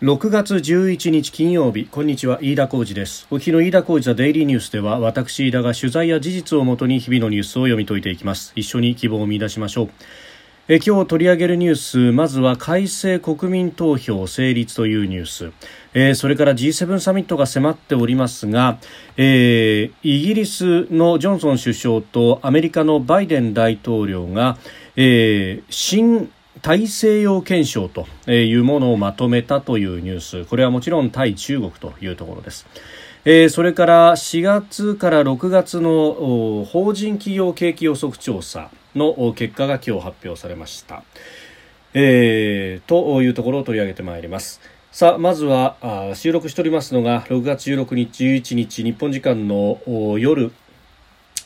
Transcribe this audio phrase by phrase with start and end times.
[0.00, 3.26] 6月11日金曜日こんにちは飯田浩二です。
[3.32, 8.52] お日の飯田浩二ザデイリーニュースでは私飯田が取材や事実をもとに日々のニュースを読み解いていきます。
[8.54, 9.90] 一緒に希望を見出しましょう。
[10.68, 15.52] え今日取り上げるニュースまずは改正国民投票成立というニュース、
[15.94, 18.78] えー、それから G7 サミットが迫っておりますが、
[19.16, 24.58] えー、イギリスのジョンソン首相とアメリカのバイデン大統領が、
[24.94, 26.30] えー、新
[26.62, 30.44] 大西洋憲章というものをまとめたというニュース。
[30.44, 32.66] これはもちろん対中国というところです。
[33.24, 41.02] えー、それから4月から6月の法人企業景気予測調査の結果が今日発表されました、
[41.94, 44.60] えー、というところを取り上げてまいります。
[44.90, 49.78] さあまずはあ収録しておりますのが6月16日11日日本時間の
[50.18, 50.50] 夜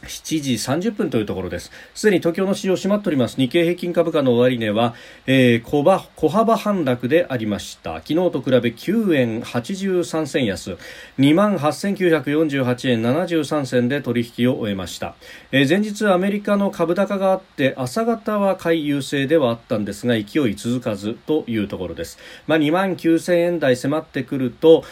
[0.03, 1.71] 7時30分というところです。
[1.95, 3.37] すでに東京の市場閉まっております。
[3.37, 4.95] 日経平均株価の終値は、
[5.27, 7.95] えー、小ば小幅反落でありました。
[7.97, 10.77] 昨日と比べ9円83銭安、
[11.19, 15.15] 28,948円73銭で取引を終えました。
[15.53, 22.19] えー、前日アメリカの株高があって、朝方は買い優勢ではあったんですが、勢い続かずというところです。
[22.47, 24.85] まあ、2万9000円台迫ってくると、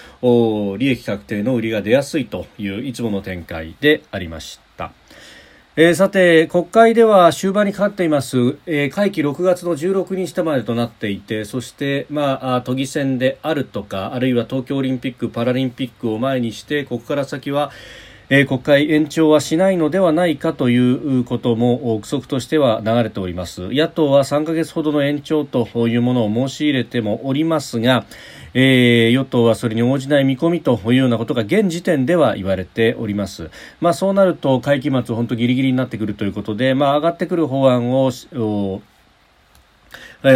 [0.78, 4.69] 利益確定の売りが出やすいといういつもの展開でありました。
[5.76, 17.70] えー、さて、国会では終盤にかかっています、えー、会期6月の16日までとなっていて、そして、まあ、都議選であるとか、あるいは東京オリンピック・パラリンピックを前にして、ここから先は、
[18.30, 23.70] えー、国会延長はしないのではないかということも憶測としては流れております。
[23.72, 28.06] 野党は3ヶ月ほどの延長というものを申し入れてもおりますが、
[28.54, 38.10] えー、与党はそれに応じない見込みというようなことが現時点では言われております、まあ、そうなると会期末本当ギリギリになってくるということで、まあ、上がってくる法案を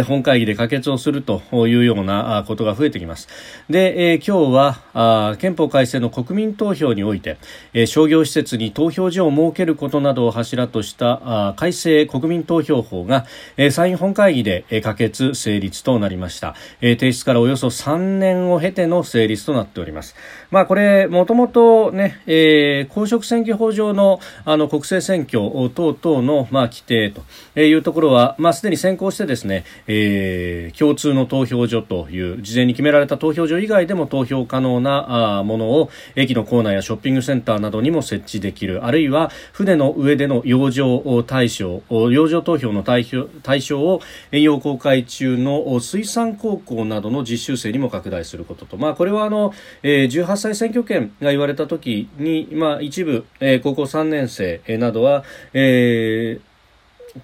[0.03, 3.27] 本会議で可決をするというようなことが増えてきます。
[3.69, 7.37] で、えー、今日は憲法改正の国民投票において、
[7.73, 13.25] えー、商業施設に投票所を設けることなどを柱とした改正国民投票法が、
[13.57, 16.55] えー、参院本会議で可決成立となりました。
[16.81, 20.15] えー、提出からおよそ3年を経ての成立となっております。
[20.51, 49.53] まあこれ、もともとね、えー、公職選挙法上のあの国政選挙等々のまあ規定というところは、まあすでに先行してですね、えー、共通の投票所という事前に決められた投票所以外でも投票可能なあものを駅の構内やショッピングセンターなどにも設置できるあるいは船の上での洋上対象洋上投票の対象対象を遠洋公開中の水産高校などの実習生にも拡大することと、まあ、これはあの、
[49.83, 56.54] えー、18歳選挙権が言われた時に、まあ、一部、えー、高校3年生などは、えー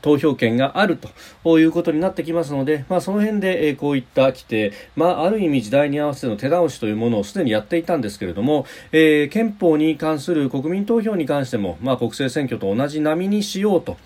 [0.02, 0.97] 投票権がある
[1.44, 13.97] ということになってきますので、まあ、その辺で、えこういった規定、まあ、ある意味時代に合わせての手直しというものをすでにやっていたんですけれども、えー、憲法に関する国民投票に関しても、まあ、国政選挙と同じ波にしようと。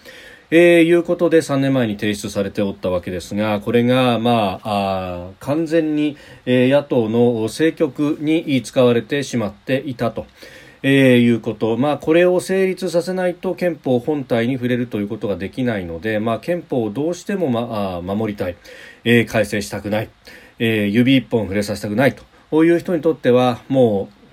[0.51, 10.27] えー、いうことで3年前に提出されておったわけですがこれが、まあ、あ完全に、えー、野党の政局に使われてしまっていたと。
[10.87, 18.55] えー、いうこと、まあ、これを成立させないと憲法本体に触れるということができないので、まあ、憲法をどうしても、まあ、守りたい、
[19.03, 20.09] えー、改正したくない、
[20.59, 22.15] えー、指一本触れさせたくない
[22.51, 24.25] という人にとってはもう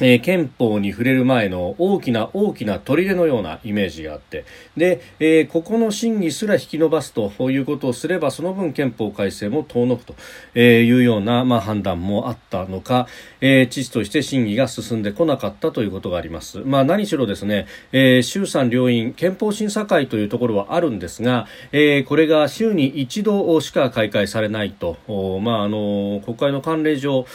[0.00, 4.44] えー、憲法に触れる前の大きな大きな砦のようなイメージがあって
[4.78, 10.14] で、えー、ここの審議すら引き延ばすということをすればその分憲法改正も遠のくと
[10.58, 13.08] いうような、まあ、判断もあったのか、
[13.40, 16.60] えー、知事として審議が進んでこなかったということがあります。
[16.60, 24.96] まあ、何しろですね、えー、衆参両院憲法審査会というところはあるんですが、えー、これが週に一度しか開会されないと、
[25.40, 27.26] まあ、あの国会の慣例上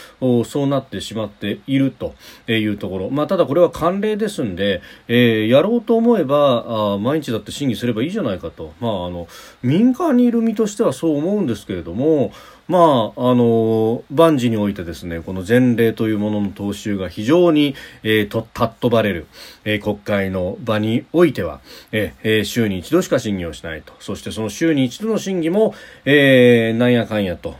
[0.44, 2.14] そうなってしまっていると。
[2.48, 9.26] いうところ、まあ、ただこれは慣例ですんで、えー、やろうと思えばあ毎日だって審議すればいいじゃないかと、まあ、あの
[9.62, 12.32] 民間にいる身としてはそう思うんですけれども、
[12.66, 19.26] まあ、あの、万事においてですね、この前例というものの踏襲が非常に、えー、と、たっとばれる、
[19.64, 21.60] えー、国会の場においては、
[21.92, 23.92] えー、週に一度しか審議をしないと。
[24.00, 25.74] そしてその週に一度の審議も、
[26.06, 27.54] えー、なんやかんやと、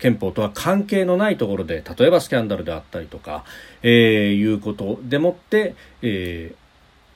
[0.00, 3.44] 憲法とは関係のないところで、例えばスキャンダルであったりとか、
[3.82, 6.65] えー、いうことでもって、えー、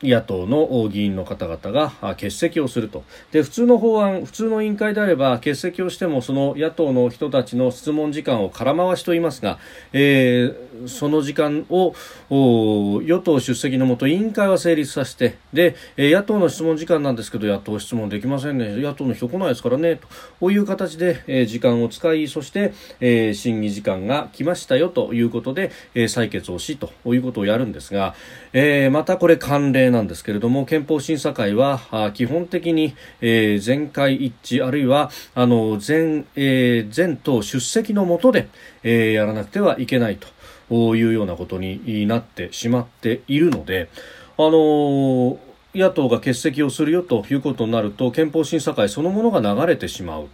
[0.02, 3.05] 野党の議員の方々が欠席をすると。
[3.32, 9.58] で普通の法案、普通の委員会であれば欠席をしてもその野党の人たちの質問時間を空回しと言いますが、
[9.93, 11.94] えー、その時間を
[12.31, 18.76] 与党出席のもと委員会は成立させてで野党の質問時間なんですけど野党質問できませんね。
[18.76, 20.00] 野党の人来ないですからね
[20.41, 28.14] という形で、えー、時間を使いそして、えー、審議時間が来ましたよということで、え、採決をしということをやるんですが、
[28.53, 38.48] えー、またこれ慣なんですけれども憲法審査会は基本的に、えー、全会一致あるいはあの全,、えー、全党出席のもとで、
[38.82, 40.19] えー、やらなくてはいけない
[40.70, 43.88] というようなことになってしまっているので、
[44.38, 45.38] あの
[45.75, 50.28] 野党が欠席をするよということになると憲法審査会そのものが流れてしまう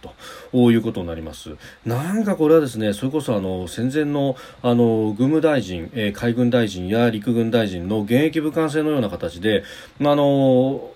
[0.51, 1.55] ということになります。
[1.85, 9.63] なんかこれはですねそれこそあの戦前のあの軍務大臣、えー、海軍大臣や陸軍大臣の現役武官制のような形で
[9.99, 10.91] あの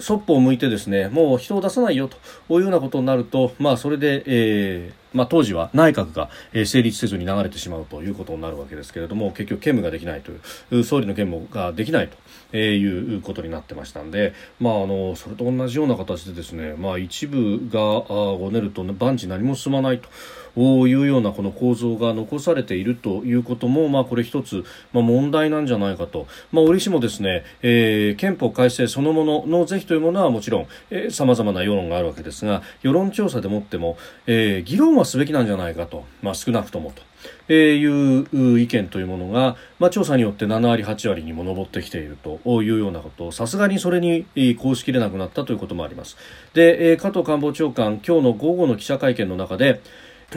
[0.00, 2.16] そっぽを向いてですねもう人を出さないよと
[2.58, 12.10] いうようなことになると、まあ、それで、えーまあ、当時は内閣が、成立せずに流れてしまうということになるわけですけれども結局兼務ができないという総理の兼務ができない
[12.52, 20.08] ということになってましたんで、まあ、あのそれと同じような形でですね、まあ、一部がごねると万事何も進まないと。
[20.56, 30.66] いうようなこの構造が残されているということも、まあ、これ一つ、まあ、問題なんじゃないかと、まあ、折しもですね、えー、憲法改正そのものの是非というものはもちろん
[31.10, 37.02] さまざまな世論があるわけですが世論調査でもっても、えー、議論はすべきなんじゃないかと、まあ、少なくともと。
[37.48, 42.40] えー、いう意見というものが、まあ、調査によって7割、8割にも上ってきていると。
[42.62, 43.32] いうようなこと。
[43.32, 44.26] さすがにそれに
[44.58, 46.16] 公しきれなくなったということもあります。
[46.54, 49.80] で、加藤官房長官今日の午後の記者会見の中で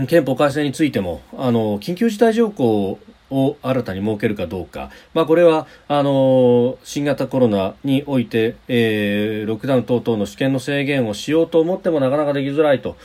[0.07, 2.99] 憲法改正についてもあの緊急事態条項
[3.31, 12.97] を新たに設けるかどうか、まあ、これはあの新型コロナにおいて、えー、ロックダウン等々の試験の制限をしようと思ってもなかなかできづらいと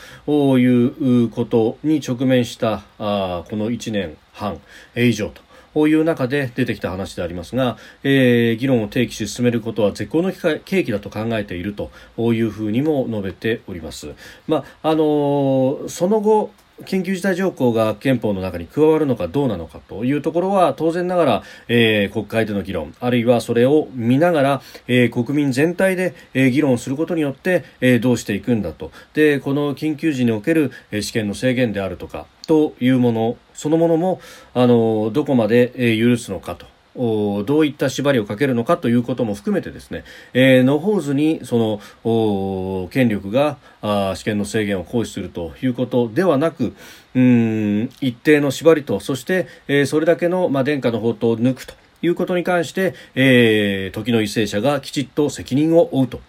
[0.59, 4.61] いうことに直面したあこの1年半
[4.97, 5.45] 以上と。
[5.75, 11.91] こういう中で出てきた話でありますが、えー、議論を提起し進めることは絶好の契機だと考えていると
[12.33, 14.15] いうふうにも述べております。
[14.47, 28.91] まああのー、その後緊急事態条項が憲法の中に加わるのかどうなのかというところは当然ながら、えー、国会での議論あるいはそれを見ながら、えー、国民全体で、えー、議論することによって、えー、どうしていくんだと。
[29.15, 34.21] でこの緊急時における、えー、試験の制限であるとかというものそのものも
[34.53, 36.74] あのどこまで、えー、許すのかと。
[36.97, 46.75] どういった縛りをかけるのかということも含めてですね、えー、野放図にその権力があ試験の制限を行使するということではなく
[47.15, 56.21] うん一定の縛りとそして、えー、それだけの、まあ、殿下の宝刀を抜くということに関して、えー、時の為政者がきちっと責任を負うと。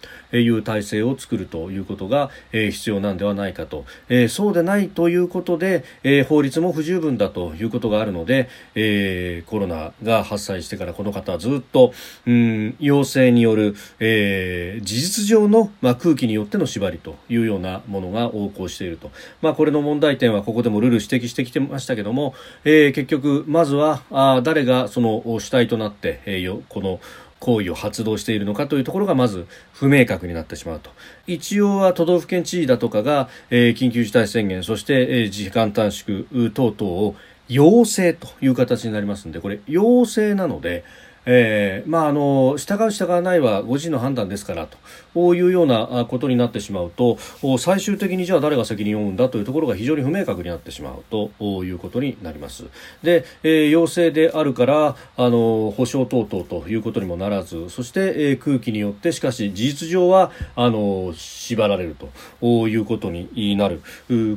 [0.41, 11.93] いう体制を作るということが、え、必要なんではないかと、え、そうでないということで、え、法律も不十分だということがあるので、え、コロナが発生してからこの方はずっと、
[12.25, 19.11] うん、陽性による、えー、事実上の、まあ、空気によっての縛りというようなものが横行していると、
[19.41, 22.33] まあ、これの問題点はここでもルール指摘してきてましたけども、
[22.63, 26.99] えー、結局まずはあ誰がその主体となって、えー、この
[27.45, 30.89] 行為を発動しているのかというところがまず不明確になってしまうと。
[31.27, 37.15] 一応は都道府県知事だとかが、えー、緊急事態宣言そして、えー、時間短縮等々を
[37.47, 40.83] 要請という形になりますのでこれ要請なので、
[41.25, 44.77] えー、まああの従う従わないはご自身の判断ですからと。
[45.15, 47.17] いうようなことになってしまうと
[47.57, 52.65] 最終的にじゃあ誰が責任を負うんだというところが非常に不明確になってしまうということになります。
[53.01, 61.95] で、えー、陽性であるからあの保証等々ということにもならずそして、えー、空気によってしかし事実上はあの縛られる
[62.41, 63.81] ということになる。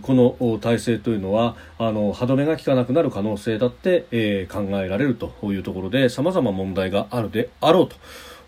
[0.02, 7.96] この体制というのはあの歯止めが効かなくなる可能性だって、えー、考えられるというところで様々問題題があるであろうと。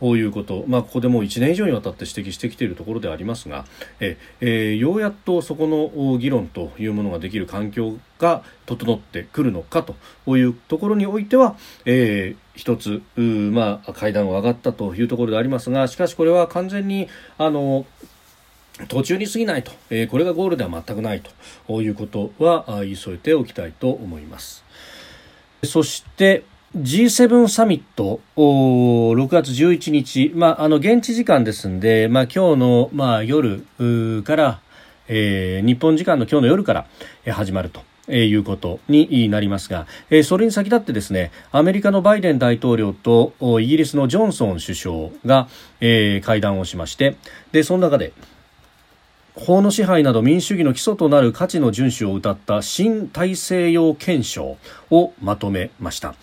[0.00, 3.66] こういうこと、まあ、ここでもう1年以上にわたって指摘してきているところでありますが、
[4.00, 17.84] ええー、ようやっとそこの議論というものができる環境が整ってくるのかというところにおいては、えー、一つ、まあ、階段を上がったというところでありますがしかしこれは完全にあの
[18.88, 21.22] 途中に過ぎないと、えー、これがゴールでは全くない
[21.66, 24.64] ということは言い添えておきたいと思います。
[25.62, 26.44] そして、
[26.76, 33.64] G7 サミット6月11日、まあ、あの現地時間ですんで、まあ、今日の、まあ、夜
[34.22, 34.60] から、
[35.08, 36.86] えー、日本時間の今日の夜から
[37.32, 45.48] 始まるとえー、いうことになりますが、えー、それに先立ってですねアメリカのバイデン大統領とイギリスのジョンソン首相が、
[45.80, 47.16] えー、会談をしまして
[47.52, 48.12] でその中で
[49.36, 54.56] 法の支配など民主主義の基礎となる価値の遵守を謳った新大西洋憲章
[54.90, 56.16] をまとめました。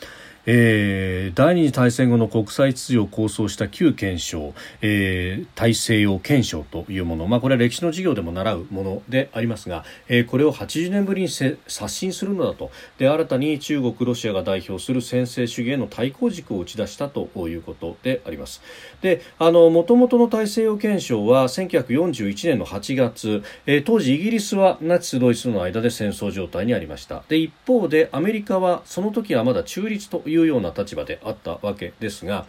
[0.49, 11.57] えー、第二次大戦後の国際秩序を構想した旧憲章、えー、大西洋憲章というもの、まあ、これは歴史の授業でも習うものでありますが、えー、これを80年ぶりに刷
[11.89, 12.71] 新するのだと。
[12.97, 18.61] で新たに中国、ロシアが代表する専制主義への対抗軸を打ち出したということであります。
[19.01, 27.23] であの元々の大西洋憲章は1941年の8月、えー、当時イギリスはナチス・ドイツの間で戦争状態にありました。
[27.27, 32.45] で一方でアメリカはその時はまだ中立といういうような立場であったわけですが、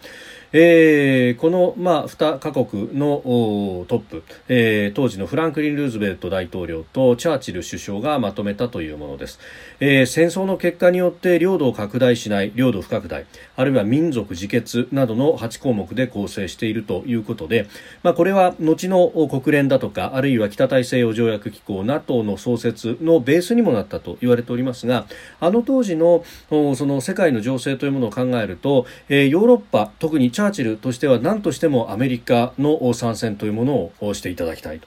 [0.51, 3.21] えー、この、まあ、2カ国の
[3.87, 9.39] トップ、えー、当時のフランクリン・ルーズベルト大統領とチャーチル首相がまとめたというものです、
[9.79, 13.25] えー、戦争の結果によって領土を拡大しない領土不拡大
[13.55, 17.67] あるいは民族自決などの8項目で構成しているということで、
[18.01, 25.05] まあ、これは後の国連だとかあるいは北大西洋条約機構 NATO の創設のベースにもなったと言われておりますが
[25.39, 34.79] あの当時のその世界の情勢というものを考えると、えー、ヨーロッパ特にチャーチルとしては何としてもアメリカの参戦というものをしていただきたい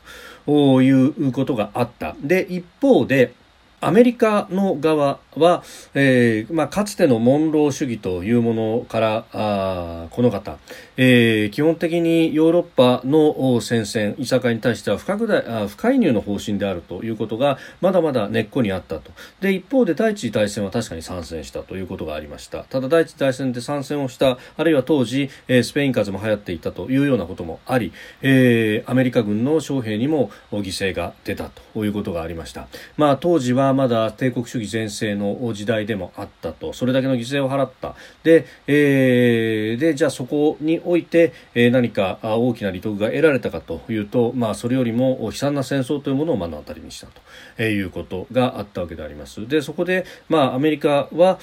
[0.47, 2.17] ということがあった。
[2.23, 3.35] で、一方で、
[3.83, 5.63] アメリカの側は、
[5.95, 10.59] えーまあ、かつてのモンロー主義というものからあこの方、
[10.97, 19.11] えー、基本的にヨーロッパの戦線いさかいに対しては不拡大あ不介入の方針であるということがまだまだ根っこにあったと。
[19.41, 22.65] で一方で第一次大戦は確かに参戦したということがありました。
[22.65, 36.73] ただ第一次大戦で参戦をしたあるいは当時、えー、スペイン風邪も流行っていたというようなこともあり、えー、アメリカ軍の将兵にも犠牲が出たということがありました、まあ、当時はまだ帝国主義全盛のの時代でもあったと。
[36.73, 37.95] それだけの犠牲を払った。
[38.23, 47.21] で,、えー、でじゃあそこにおいて、えー、何か大きな利得が得られたかというと、まあ、それよりも悲惨な戦争というものを目の当たりにしたと。
[47.59, 49.47] えいうことがあったわけであります。
[49.47, 51.39] でそこで、まあ、アメリカは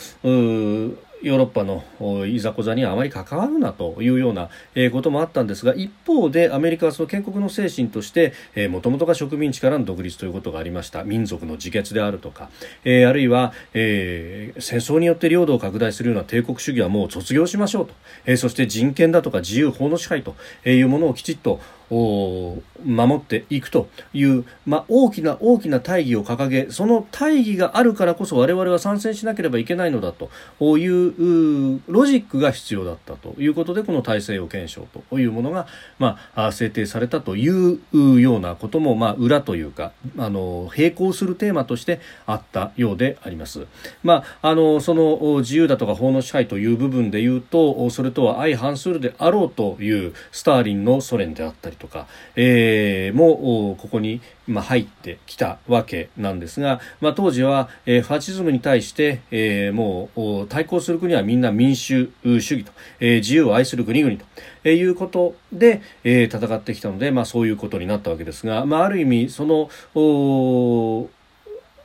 [1.21, 1.83] ヨーロッパの
[2.25, 4.49] いざこざにはあまり関わるなというような
[4.91, 8.33] こともあったんですが一方でアメリカはその建国の精神として
[8.69, 11.03] もともとが植民地からの独立ということがありました。
[11.03, 12.49] 民族の自決であるとか、
[12.83, 17.93] えー、あるいは、えー、戦争によって領土を拡大するような帝国主義はもう卒業しましょうと、
[18.25, 20.35] えー、そして人権だとか自由法の支配と
[20.65, 21.59] いうものをきちっと
[21.89, 30.29] 守っていくという、まあ、大きな大きな大義を掲げその大義があるからこそ我々は参戦しなければいけないのだと
[30.77, 35.67] いうロジックが必要だったということでこの大西洋憲章というものが、
[35.98, 37.79] まあ、制定されたという
[38.22, 43.67] ようなことも、まあ、裏というかあの並行するテーマとしてあったようであります。
[44.03, 64.25] まあ、あのその自由だとか法の支配という部分でいうとそれとは相反するであろうというスターリンのソ連であったりとか、えー、もここに、ま、入ってきたわけなんですが、まあ、当時は、えー、ファシズムに対して、えー、もう対抗する国はみんな民主主義と、えー、自由を愛する国々と、
[64.63, 69.69] えー、いうことで、えー、戦ってきたので、まあ、そういうことになったわけですが、まあ、ある意味その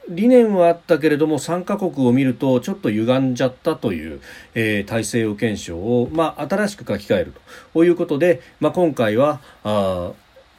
[0.08, 4.20] 理念はあったけれども参加国を見るとちょっと歪んじゃったという、
[4.54, 7.32] えー、体制を検証を、まあ、新しく書き換える
[7.72, 7.84] と。
[7.84, 10.12] いうことで、まあ、今回はあ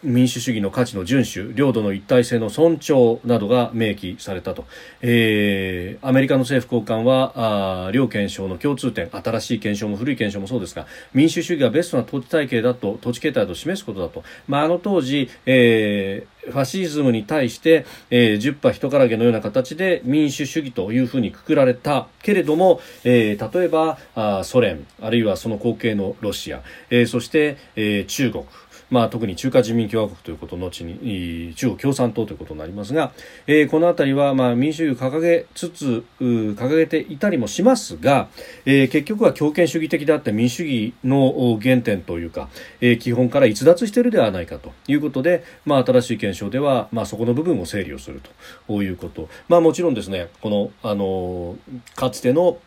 [0.06, 4.66] 民主主義の価値の遵守領土の一体性の尊重などが明記されたと、
[5.02, 28.46] えー、アメリカの政府高官はあ両憲章の共通点新しい憲章も古い憲章もそうですが民主主義がベストな統治体系だと統治形態と示すことだと、まあ、あの当時、えー、ファシズムに対して、えー、十羽人からげのような形で民主主義というふうにくくられたけれども、えー、例えばあソ連あるいはその後継のロシア、えー、そして、えー、中国。
[28.90, 33.12] まあ、特に中華人民共和国ということの後に中国共産党ということになりますが、
[33.48, 38.28] えー、この辺りはまあ民主主義を掲げつつ掲げていたりもしますが、
[38.66, 42.50] えー、結局は強権主義的であって民主主義の原点というか、
[42.82, 48.22] えー、基本から逸脱しているではないかということで、まあ、新しい憲章では、まあ、そこの部分を整理をする
[48.68, 51.58] ということ、まあ、もちろんですねこの、あの
[51.96, 52.58] かつての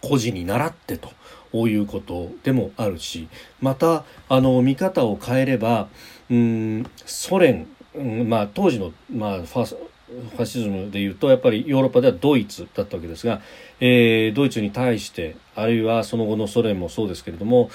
[0.00, 1.10] 孤児に習ってと
[1.62, 3.28] ういうことでもあるし
[3.60, 5.88] またあの見方を変えれば
[6.30, 13.40] うんソ連、うんまあ、当時の、まあ、ファファシズムでいうとやっぱりヨーロッパではドイツだったわけですが、
[13.80, 17.70] えー、ドイツに対してあるいはその後のソ連もそうですけれども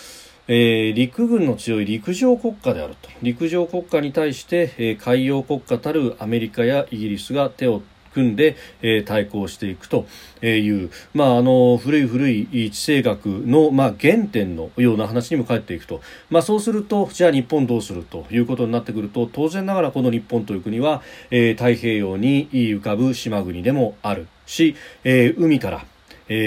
[0.52, 3.10] えー、陸軍の強い陸上国家であると。
[3.22, 10.06] 陸上国家に対して、えー、海洋国家たるアメリカやイギリスが手を組んで、えー、対抗していくと
[10.46, 21.02] いう、まあ、あの古い古い地政学の、まあ、原点のような話にも返っていくと、まあ、そうするとじゃあ日本どうするということになってくると当然ながらこの日本という国は、
[21.32, 25.86] えー、太平洋に浮かぶ島国でもあるし、えー、海から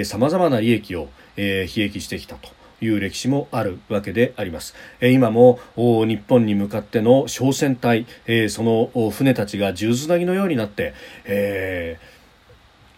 [0.05, 2.62] さまざまな利益を、えー、悲劇してきたと。
[2.83, 4.75] いう歴史もあるわけであります。
[5.01, 8.07] 今も日本に向かっての商船隊、
[8.49, 12.23] その船たちが十つなぎのようになって、えー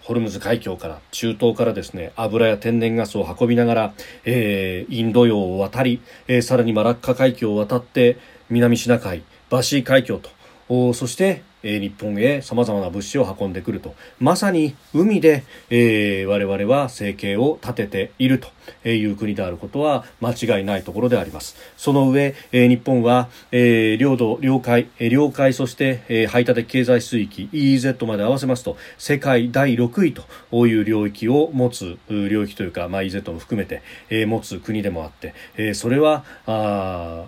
[0.05, 8.19] ホルムズ海峡から中東からですね油や天然ガスを運びながら、えー、インド洋を渡り、えー、さらにマラッカ海峡を渡って
[8.51, 10.21] 南シナ海バシー海峡
[10.69, 13.95] とそしてえ日本へさまざまな物資を運んでくると。
[14.21, 18.49] まさに海で、えー、我々は生計を立てていると。
[18.85, 21.57] いう国であることは間違いないところであります。
[21.77, 37.25] その上、え、日本は、えー、領土領海、領海そして、え、排他的経済水域 EEZ まで合わせますと世界第6位という領域を持つ領域というか、まあ、EEZ も含めて、えー、持つ国でもあって、え、それはあ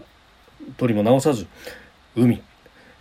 [0.79, 1.47] 取りも直さず
[2.17, 2.43] 海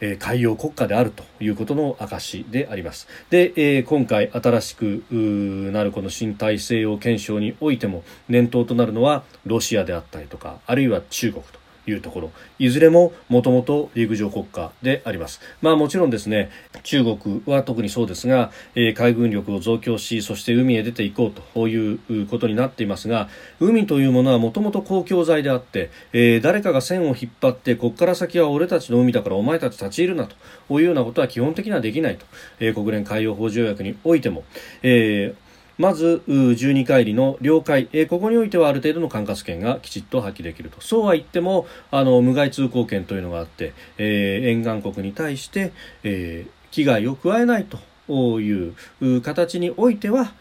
[0.02, 3.08] え海洋国家であるということの証であります。
[3.30, 12.32] で、え今回新しくなるこの新大西洋憲章においても念頭となるのはロシアであったりとかあるいは中国というところ。
[12.60, 15.42] いずれももともと陸上国家であります。
[15.62, 16.50] まあもちろんですね
[16.84, 32.26] 中国は特にそうですが、えー、海軍力を増強しそして海へ出ていこうということになっていますが海というものはもともと公共財であって、えー、誰かが線を引っ張ってここから先は俺たちの海だからお前たち立ち入るなというようなことは基本的にはできないと、
[32.60, 34.44] えー、国連海洋法条約においても、
[34.84, 35.45] えー
[35.78, 40.80] まず12回りの領海、えー、ここにおいてはある程度の管轄権がきちっと発揮できると。
[40.82, 47.80] そうは言ってもあの無害通行権というのがあって、えー、沿岸国に対して、えー、危害を加えないと。
[48.08, 50.34] ういう形においては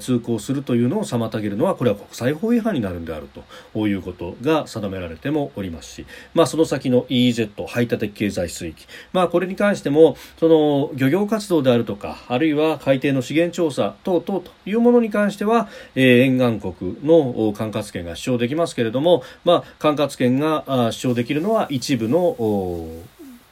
[0.00, 3.28] 通行するというのを妨げるのはこれは国際法違反になるんである
[3.74, 22.36] ということが定められてもおりますし、まあ、その先の EEZ 排他的経済水域、まあ、これに関してもその漁業活動であるとかあるいは海底の資源調査等々というものに関しては、えー、沿岸国の管轄権が主張できますけれども、まあ、管轄権が主張できるのは一部の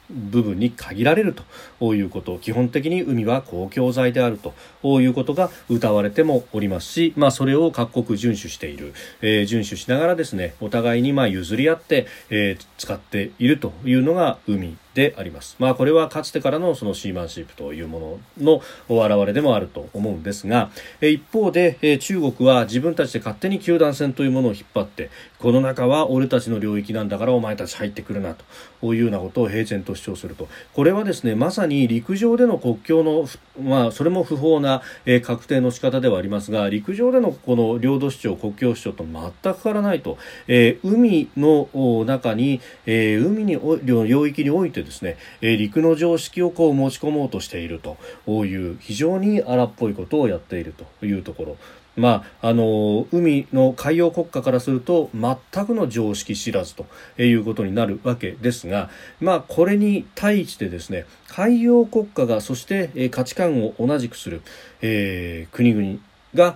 [0.09, 1.35] 部分に限られる
[1.79, 14.77] ということ基本的に海は公共財であるということが謳われてもおりますし、まあ、それを各国遵守している、えー、遵守しながらですねお互いにまあ譲り合って、えー、使っているというのが海。
[14.97, 15.55] であります。
[15.59, 28.35] まあこれはかつてからのそのシーマンシップというものの表れでもあると思うんですが、一方で中国は自分たちで勝手に球団戦というものを引っ張ってこの中は俺たちの領域なんだからお前たち入ってくるな
[28.81, 33.27] というようなことを平然と主張するとこれはですねまさに陸上での国境の
[33.61, 41.67] まあそれも不法な、え確定の仕方ではありますが陸上でのこの領土主張国境主張と全く変わらないと、えー、海の
[42.05, 51.57] 中に、えー、海に領域においてですね、えー、陸の常識をこう持ち込もうとしているという非常に荒っぽいことをやっているというところ。
[51.97, 56.85] まあ、あの海の海洋国家からすると全くの常識知らずと
[57.17, 64.43] いうことになるわけですが、まあ、これに対してですね海洋国家がそして価値観を同じくする、
[64.81, 65.99] えー、国々
[66.35, 66.55] が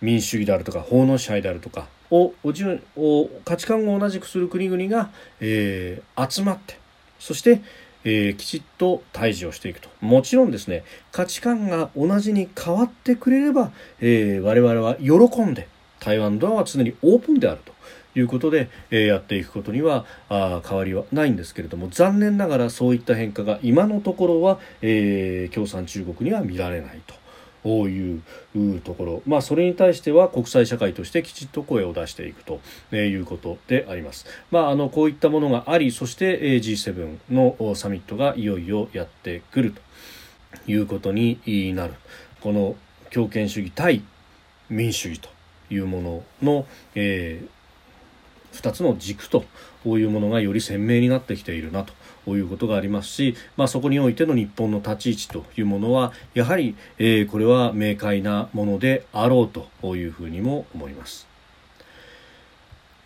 [0.00, 2.32] 民主主義であるとか法の支配であるとかを
[3.44, 6.81] 価値観を同じくする国々が、えー、集まって
[7.22, 7.60] そして
[8.04, 9.88] えー、きちっと対峙をしていくと。
[10.00, 15.68] もちろんですね、価値観が同じに変わってくれれば、えー、我々は喜んで、
[16.00, 17.72] 台湾ドアは常にオープンであると。
[18.14, 27.14] いうことで、えー、やっていくことにはあ変わりはないんですけれども残念ながらそういった変化が今のところは、えー、共産中国には見られないと。
[27.64, 28.22] い
[28.54, 32.60] うところ、まあ、それに対しては国際社会としてきちっと声を出していくと
[32.94, 34.26] いうことであります。
[34.50, 39.80] まあ、あのこういったものがありそして G7 のサミットがいよいよやってくると
[40.70, 41.38] いうことに
[41.74, 41.94] なる
[42.40, 42.76] この
[43.10, 44.02] 強権主義対
[44.68, 45.28] 民主主義と
[45.70, 47.48] いうものの、えー、
[48.52, 49.44] 2つの軸と
[49.84, 51.84] いうものがより鮮明になってきているな
[52.26, 59.48] ということがありますし、まあ、そこにおいての日本の立ち位置というものはやはり、えー、これは明快なものであろう
[59.80, 61.31] というふうにも思います。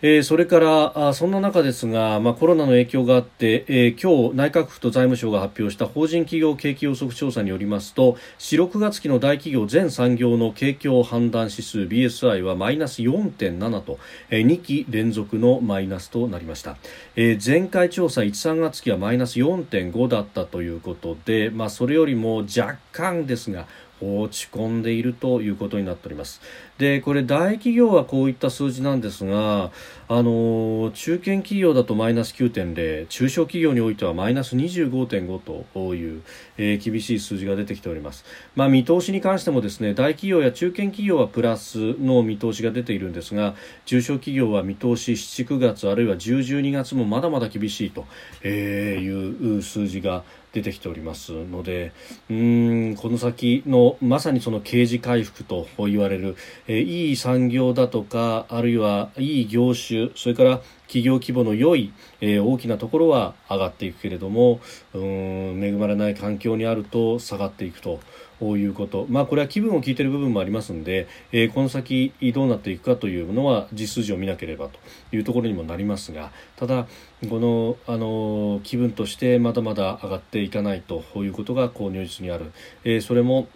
[0.03, 13.97] えー、それからあそんな中ですが、まあ、コロナの影響があって、えー、今日内閣府と財務省が発表した法人企業景気予測調査によりますと4、6月期の大企業全産業の景況判断指数 BSI はマイナス4.7と、
[14.29, 16.77] えー、2期連続のマイナスとなりました、
[17.15, 23.65] えー、前回調査1、3月期はマイナス4.5だったということで、まあ、それよりも若干ですが
[23.99, 26.41] 落ち込んでいるということになっております。
[26.77, 29.71] でこれ大企業はこういった数字なんですが
[30.09, 35.39] あの中堅企業だとマイナス9.0中小企業においてはマイナス25.5
[35.73, 36.21] という、
[36.57, 38.23] えー、厳しい数字が出てきております、
[38.55, 48.05] まあ、見通しに関してもですね大企業や中堅企業はプラスの見通しが出ているんですが中小企業は見通し7、9月あるいは10、12月もまだまだ厳しいと
[48.47, 51.91] いう数字が出てきておりますので
[52.29, 56.35] うんこの先のまさにその刑事回復と言われる、
[56.67, 64.59] え、いい産業だとかあるいはいい業種それから企業規模の良い、え、大きなところは上がっていくけれども
[64.93, 67.99] うん恵まれない環境にあると下がっていくと。
[68.39, 74.77] いうこと、まあ、これは気分を聞いている部分もありますので、えー、この先どうなっていくかというのは実数字を見なければと
[75.11, 76.87] いうところにもなりますがただ、
[77.29, 82.51] この、あの気分としてまだまだ上がっていかないということがこう如実にある、
[82.83, 83.47] えー、それも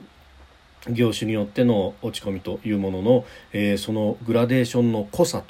[0.90, 5.44] 業種によっての落ち込みというものの、えー、そのグラデーションの濃さ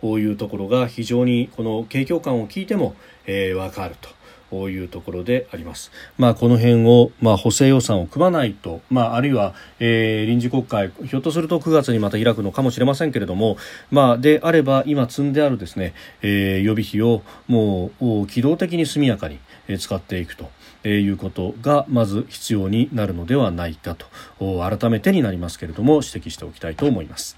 [0.00, 2.94] というところが非常にこの景況感を聞いても、
[3.26, 4.18] えー、分かると。
[4.50, 5.90] ういうところであります。
[6.16, 13.56] まあ、この辺を、まあ、補正予算を組まないと、まあ、あるいは、えー、臨時国会、ひょっとすると9月にまた開くのかもしれませんけれども、
[13.90, 19.38] まあ、であれば、今積んであるですね、えー、予備費をもう機動的に速やかに
[19.78, 20.50] 使っていくと。
[20.84, 24.06] えー、いうことがまず必要になるのではないかと
[24.38, 27.36] 改めてになりますけれども指摘しておきたいと思います。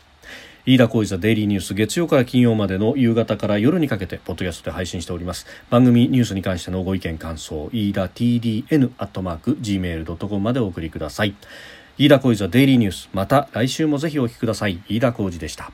[0.67, 5.47] 飯田浩司ザデイリーニュース月曜から金曜までの夕方から夜にかけてポッドキャストで配信しております。
[5.71, 11.35] 番組ニュースに関してのご意見感想飯田 TDN アットマーク Gmail.com までお送りください。
[11.99, 14.83] 飯田浩司ザデイリーニュースまた来週もぜひお聞きください。
[14.89, 15.69] 飯田浩司でした。